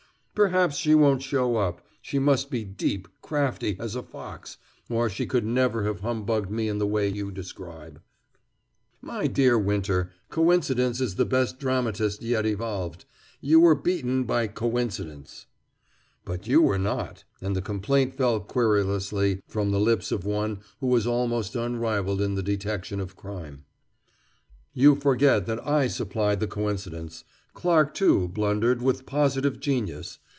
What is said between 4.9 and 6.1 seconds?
she could never have